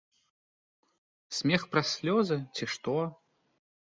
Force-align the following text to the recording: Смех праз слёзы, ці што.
Смех 1.41 1.61
праз 1.75 1.87
слёзы, 1.97 2.37
ці 2.55 2.63
што. 2.77 2.95